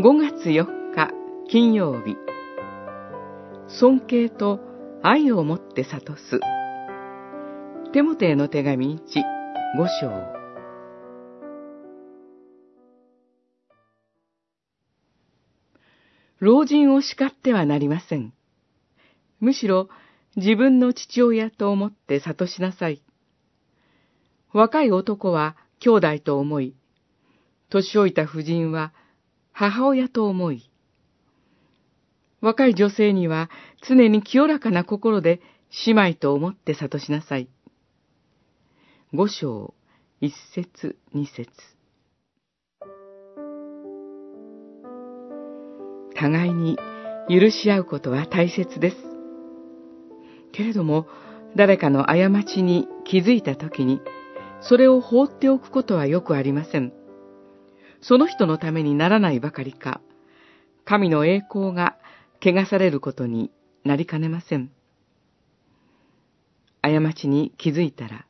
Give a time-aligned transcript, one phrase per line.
[0.00, 1.10] 5月4日
[1.50, 2.16] 金曜日
[3.66, 4.60] 尊敬と
[5.02, 6.38] 愛をもって悟す
[7.92, 9.00] テモテへの手紙1、
[9.76, 10.12] 5章
[16.38, 18.32] 老人を叱ってはなりません。
[19.40, 19.88] むしろ
[20.36, 23.02] 自分の父親と思って悟しなさい。
[24.52, 26.76] 若い男は兄弟と思い、
[27.68, 28.92] 年老いた婦人は
[29.60, 30.70] 母親と思い、
[32.40, 33.50] 若い女性には
[33.82, 35.40] 常に清らかな心で
[35.84, 37.48] 姉妹と思って悟しなさい。
[39.12, 39.74] 五章、
[40.20, 41.50] 一節、二節。
[46.14, 46.78] 互いに
[47.28, 48.96] 許し合うことは大切です。
[50.52, 51.08] けれども、
[51.56, 54.00] 誰かの過ちに気づいたときに、
[54.60, 56.92] それを放っておくことはよくありません。
[58.00, 60.00] その人のためにならないばかりか、
[60.84, 61.96] 神の栄光が
[62.40, 63.50] 汚されることに
[63.84, 64.70] なりかねません。
[66.82, 68.26] 過ちに気づいたら、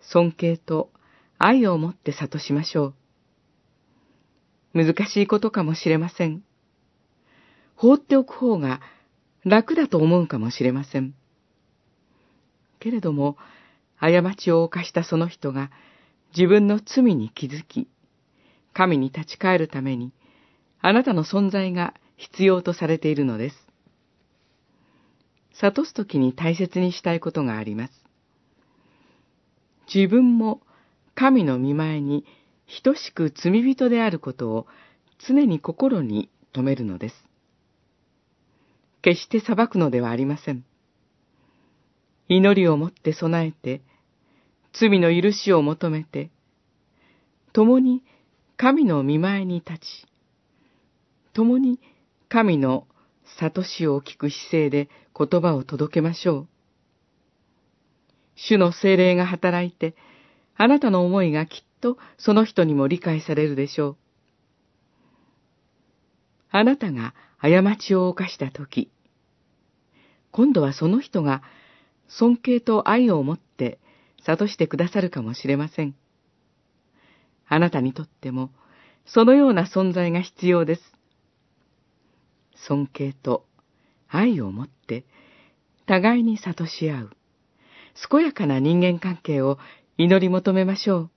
[0.00, 0.90] 尊敬と
[1.38, 2.94] 愛を持って悟しましょ
[4.74, 4.84] う。
[4.84, 6.42] 難しいことかもしれません。
[7.76, 8.80] 放っておく方が
[9.44, 11.14] 楽だと思うかもしれません。
[12.80, 13.36] けれども、
[13.98, 15.70] 過ちを犯したその人が
[16.36, 17.88] 自分の罪に気づき、
[18.76, 20.12] 神に立ち返るために、
[20.82, 23.56] あなたの存在が必要とされているのです。
[25.54, 27.92] 悟すときに大切にしたいことがあります。
[29.92, 30.60] 自分も
[31.14, 32.26] 神の見前に
[32.82, 34.66] 等しく罪人であることを
[35.26, 37.14] 常に心に留めるのです。
[39.00, 40.66] 決して裁くのではありません。
[42.28, 43.80] 祈りをもって備えて、
[44.74, 46.28] 罪の許しを求めて、
[47.54, 48.02] 共に
[48.58, 50.06] 神の見前に立ち、
[51.34, 51.78] 共に
[52.30, 52.86] 神の
[53.38, 56.48] 悟しを聞く姿勢で言葉を届けましょう。
[58.34, 59.94] 主の精霊が働いて、
[60.56, 63.96] あなたの思いがきっとその人にも理解されるでしょう。
[66.50, 68.90] あなたが過ちを犯したとき、
[70.30, 71.42] 今度はその人が
[72.08, 73.78] 尊敬と愛を持って
[74.24, 75.94] 悟してくださるかもしれません。
[77.48, 78.50] あなたにとっても、
[79.04, 80.82] そのような存在が必要です。
[82.54, 83.46] 尊敬と
[84.08, 85.04] 愛を持って、
[85.86, 87.10] 互いに悟し合う、
[88.10, 89.58] 健やかな人間関係を
[89.96, 91.10] 祈り求めましょう。